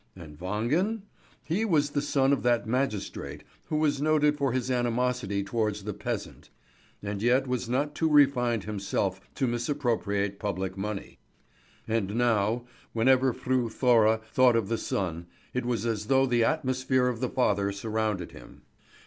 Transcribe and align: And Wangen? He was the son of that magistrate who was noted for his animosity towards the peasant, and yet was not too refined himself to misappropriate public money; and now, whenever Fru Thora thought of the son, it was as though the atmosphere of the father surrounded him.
And 0.15 0.39
Wangen? 0.39 1.03
He 1.43 1.63
was 1.63 1.91
the 1.91 2.01
son 2.01 2.33
of 2.33 2.41
that 2.41 2.65
magistrate 2.65 3.43
who 3.67 3.75
was 3.75 4.01
noted 4.01 4.35
for 4.35 4.51
his 4.51 4.71
animosity 4.71 5.43
towards 5.43 5.83
the 5.83 5.93
peasant, 5.93 6.49
and 7.03 7.21
yet 7.21 7.45
was 7.45 7.69
not 7.69 7.93
too 7.93 8.09
refined 8.09 8.63
himself 8.63 9.21
to 9.35 9.45
misappropriate 9.45 10.39
public 10.39 10.75
money; 10.75 11.19
and 11.87 12.15
now, 12.15 12.65
whenever 12.93 13.31
Fru 13.31 13.69
Thora 13.69 14.19
thought 14.31 14.55
of 14.55 14.69
the 14.69 14.77
son, 14.79 15.27
it 15.53 15.65
was 15.67 15.85
as 15.85 16.07
though 16.07 16.25
the 16.25 16.43
atmosphere 16.43 17.07
of 17.07 17.19
the 17.19 17.29
father 17.29 17.71
surrounded 17.71 18.31
him. 18.31 18.63